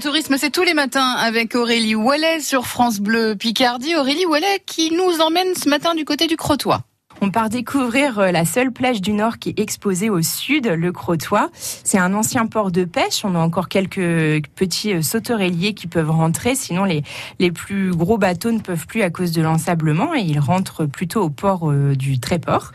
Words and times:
Tourisme, 0.00 0.36
c'est 0.38 0.50
tous 0.50 0.62
les 0.62 0.72
matins 0.72 1.10
avec 1.18 1.54
Aurélie 1.54 1.94
Wallet 1.94 2.40
sur 2.40 2.66
France 2.66 3.00
Bleu 3.00 3.36
Picardie. 3.36 3.94
Aurélie 3.96 4.24
Wallet 4.24 4.62
qui 4.64 4.90
nous 4.90 5.20
emmène 5.20 5.54
ce 5.54 5.68
matin 5.68 5.94
du 5.94 6.06
côté 6.06 6.26
du 6.26 6.38
Crotoy. 6.38 6.78
On 7.20 7.30
part 7.30 7.48
découvrir 7.48 8.20
euh, 8.20 8.30
la 8.30 8.44
seule 8.44 8.70
plage 8.70 9.00
du 9.00 9.12
Nord 9.12 9.38
qui 9.38 9.48
est 9.48 9.58
exposée 9.58 10.08
au 10.08 10.22
sud, 10.22 10.68
le 10.68 10.92
Crotoy. 10.92 11.48
C'est 11.52 11.98
un 11.98 12.14
ancien 12.14 12.46
port 12.46 12.70
de 12.70 12.84
pêche. 12.84 13.24
On 13.24 13.34
a 13.34 13.40
encore 13.40 13.68
quelques 13.68 14.46
petits 14.54 14.94
euh, 14.94 15.02
sauterelliers 15.02 15.74
qui 15.74 15.88
peuvent 15.88 16.12
rentrer. 16.12 16.54
Sinon, 16.54 16.84
les, 16.84 17.02
plus 17.50 17.90
gros 17.90 18.18
bateaux 18.18 18.52
ne 18.52 18.60
peuvent 18.60 18.86
plus 18.86 19.02
à 19.02 19.10
cause 19.10 19.32
de 19.32 19.42
l'ensablement 19.42 20.14
et 20.14 20.20
ils 20.20 20.38
rentrent 20.38 20.86
plutôt 20.86 21.22
au 21.22 21.30
port 21.30 21.70
euh, 21.70 21.96
du 21.96 22.20
Tréport. 22.20 22.72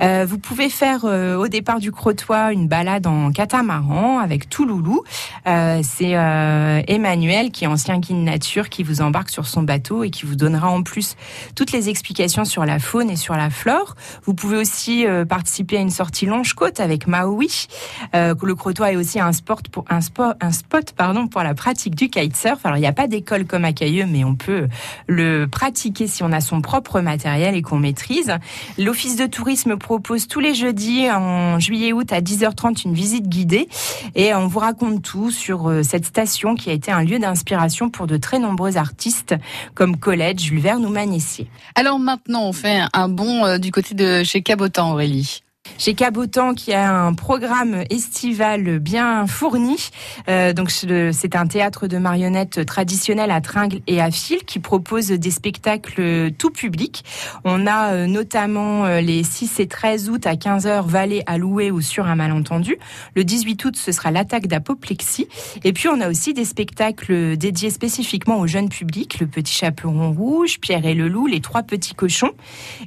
Vous 0.00 0.38
pouvez 0.38 0.68
faire 0.68 1.04
au 1.04 1.48
départ 1.48 1.80
du 1.80 1.90
Crotoy 1.90 2.52
une 2.52 2.68
balade 2.68 3.06
en 3.06 3.32
catamaran 3.32 4.18
avec 4.18 4.48
Touloulou. 4.48 5.02
C'est 5.44 6.12
Emmanuel 6.12 7.50
qui 7.50 7.64
est 7.64 7.66
ancien 7.66 7.98
guide 7.98 8.18
nature 8.18 8.68
qui 8.68 8.84
vous 8.84 9.00
embarque 9.00 9.30
sur 9.30 9.46
son 9.46 9.62
bateau 9.62 10.04
et 10.04 10.10
qui 10.10 10.24
vous 10.24 10.36
donnera 10.36 10.68
en 10.68 10.82
plus 10.82 11.16
toutes 11.56 11.72
les 11.72 11.88
explications 11.88 12.44
sur 12.44 12.64
la 12.64 12.78
faune 12.78 13.10
et 13.10 13.16
sur 13.16 13.34
la 13.34 13.50
flore. 13.50 13.77
Vous 14.24 14.34
pouvez 14.34 14.56
aussi 14.56 15.06
euh, 15.06 15.24
participer 15.24 15.78
à 15.78 15.80
une 15.80 15.90
sortie 15.90 16.26
longe-côte 16.26 16.80
avec 16.80 17.06
Maui. 17.06 17.68
Euh, 18.14 18.34
le 18.42 18.54
Crotoy 18.54 18.92
est 18.92 18.96
aussi 18.96 19.20
un, 19.20 19.32
spot 19.32 19.68
pour 19.70 21.42
la 21.42 21.54
pratique 21.54 21.94
du 21.94 22.08
kitesurf. 22.08 22.64
Alors, 22.64 22.78
il 22.78 22.80
n'y 22.80 22.86
a 22.86 22.92
pas 22.92 23.06
d'école 23.06 23.46
comme 23.46 23.64
à 23.64 23.72
Cailleux, 23.72 24.06
mais 24.06 24.24
on 24.24 24.34
peut 24.34 24.68
le 25.06 25.46
pratiquer 25.46 26.06
si 26.06 26.22
on 26.22 26.32
a 26.32 26.40
son 26.40 26.60
propre 26.60 27.00
matériel 27.00 27.54
et 27.54 27.62
qu'on 27.62 27.78
maîtrise. 27.78 28.32
L'Office 28.78 29.16
de 29.16 29.26
tourisme 29.26 29.76
propose 29.76 30.28
tous 30.28 30.40
les 30.40 30.54
jeudis 30.54 31.10
en 31.10 31.58
juillet-août 31.58 32.12
à 32.12 32.20
10h30 32.20 32.84
une 32.84 32.94
visite 32.94 33.28
guidée 33.28 33.68
et 34.14 34.34
on 34.34 34.46
vous 34.46 34.58
raconte 34.58 35.02
tout 35.02 35.30
sur 35.30 35.68
euh, 35.68 35.82
cette 35.82 36.06
station 36.06 36.54
qui 36.54 36.70
a 36.70 36.72
été 36.72 36.90
un 36.90 37.02
lieu 37.02 37.18
d'inspiration 37.18 37.90
pour 37.90 38.06
de 38.06 38.16
très 38.16 38.38
nombreux 38.38 38.76
artistes 38.76 39.34
comme 39.74 39.96
Colette, 39.96 40.40
Jules 40.40 40.60
Verne 40.60 40.84
ou 40.86 40.90
Magnésier. 40.90 41.48
Alors 41.74 41.98
maintenant, 41.98 42.44
on 42.44 42.52
fait 42.52 42.80
un 42.92 43.08
bon 43.08 43.58
du 43.58 43.67
du 43.68 43.72
côté 43.72 43.94
de 43.94 44.24
chez 44.24 44.40
Cabotan, 44.40 44.92
Aurélie 44.92 45.42
chez 45.76 45.94
Cabotan 45.94 46.54
qui 46.54 46.72
a 46.72 46.92
un 46.92 47.14
programme 47.14 47.84
estival 47.90 48.78
bien 48.78 49.26
fourni. 49.26 49.90
Euh, 50.28 50.52
donc 50.52 50.70
c'est 50.70 51.36
un 51.36 51.46
théâtre 51.46 51.86
de 51.86 51.98
marionnettes 51.98 52.64
traditionnel 52.64 53.30
à 53.30 53.40
tringles 53.40 53.80
et 53.86 54.00
à 54.00 54.10
fil 54.10 54.44
qui 54.44 54.58
propose 54.58 55.08
des 55.08 55.30
spectacles 55.30 56.30
tout 56.38 56.50
public. 56.50 57.04
On 57.44 57.66
a 57.66 57.92
euh, 57.92 58.06
notamment 58.06 58.86
euh, 58.86 59.00
les 59.00 59.22
6 59.22 59.60
et 59.60 59.66
13 59.66 60.10
août 60.10 60.26
à 60.26 60.34
15h 60.34 60.86
Vallée 60.86 61.22
à 61.26 61.38
louer 61.38 61.70
ou 61.70 61.80
sur 61.80 62.06
un 62.06 62.14
malentendu. 62.14 62.78
Le 63.14 63.24
18 63.24 63.64
août 63.64 63.76
ce 63.76 63.92
sera 63.92 64.10
l'attaque 64.10 64.46
d'apoplexie. 64.46 65.28
Et 65.64 65.72
puis 65.72 65.88
on 65.88 66.00
a 66.00 66.08
aussi 66.08 66.34
des 66.34 66.44
spectacles 66.44 67.36
dédiés 67.36 67.70
spécifiquement 67.70 68.38
au 68.40 68.46
jeune 68.46 68.68
public, 68.68 69.20
le 69.20 69.26
petit 69.26 69.52
chaperon 69.52 70.12
rouge, 70.12 70.58
Pierre 70.60 70.86
et 70.86 70.94
le 70.94 71.08
loup, 71.08 71.26
les 71.26 71.40
trois 71.40 71.62
petits 71.62 71.94
cochons. 71.94 72.32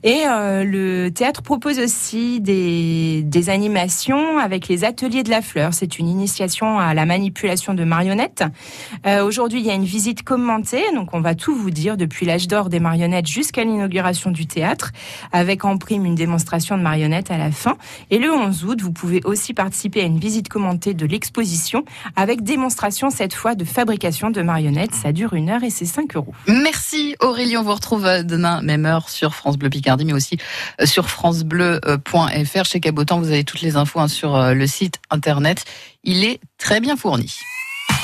Et 0.04 0.24
le 0.26 1.10
théâtre 1.10 1.42
propose 1.42 1.80
aussi 1.80 2.40
des 2.40 2.71
des, 3.24 3.50
animations 3.50 4.38
avec 4.38 4.68
les 4.68 4.84
ateliers 4.84 5.24
de 5.24 5.30
la 5.30 5.42
fleur. 5.42 5.74
C'est 5.74 5.98
une 5.98 6.08
initiation 6.08 6.80
à 6.80 6.94
la 6.94 7.06
manipulation 7.06 7.74
de 7.74 7.84
marionnettes. 7.84 8.44
Euh, 9.06 9.26
aujourd'hui, 9.26 9.60
il 9.62 9.66
y 9.66 9.72
a 9.72 9.74
une 9.74 9.86
visite 9.86 10.24
commentée, 10.24 10.84
donc 10.94 11.14
on 11.14 11.22
va 11.22 11.34
tout 11.34 11.56
vous 11.56 11.72
dire 11.72 11.98
depuis 11.98 12.26
l'âge 12.26 12.48
d'or 12.48 12.70
des 12.70 12.80
marionnettes 12.80 13.28
jusqu'à 13.28 13.64
l'inauguration 13.64 14.32
du 14.32 14.46
théâtre, 14.46 14.92
avec 15.32 15.66
en 15.66 15.78
prime 15.78 16.06
une 16.06 16.16
démonstration 16.16 16.78
de 16.78 16.84
marionnettes 16.84 17.32
à 17.32 17.38
la 17.38 17.52
fin. 17.52 17.78
Et 18.10 18.20
le 18.20 18.32
11 18.32 18.66
août, 18.66 18.82
vous 18.82 18.92
pouvez 18.92 19.22
aussi 19.26 19.54
participer 19.54 20.02
à 20.02 20.06
une 20.06 20.20
visite 20.20 20.50
commentée 20.50 20.94
de 20.94 21.06
l'exposition 21.06 21.84
avec 22.16 22.44
démonstration 22.44 23.10
cette 23.10 23.34
fois 23.34 23.56
de 23.56 23.66
fabrication 23.66 24.30
de 24.30 24.42
marionnettes. 24.42 24.94
Ça 24.94 25.12
dure 25.12 25.34
une 25.34 25.50
heure 25.50 25.64
et 25.64 25.70
c'est 25.70 25.86
5 25.86 26.16
euros. 26.16 26.34
Merci 26.48 27.16
Aurélie, 27.20 27.58
on 27.58 27.64
vous 27.64 27.74
retrouve 27.74 28.08
demain 28.24 28.62
même 28.62 28.86
heure 28.86 29.10
sur 29.10 29.34
France 29.34 29.58
Bleu 29.58 29.70
Picardie, 29.70 30.06
mais 30.06 30.14
aussi 30.14 30.38
euh, 30.80 30.86
sur 30.86 31.10
francebleu.fr 31.10 32.61
chez 32.66 32.80
Cabotan. 32.80 33.20
Vous 33.20 33.32
avez 33.32 33.44
toutes 33.44 33.62
les 33.62 33.76
infos 33.76 34.00
hein, 34.00 34.08
sur 34.08 34.36
euh, 34.36 34.54
le 34.54 34.68
site 34.68 35.00
internet. 35.10 35.66
Il 36.04 36.24
est 36.24 36.40
très 36.58 36.80
bien 36.80 36.96
fourni. 36.96 37.34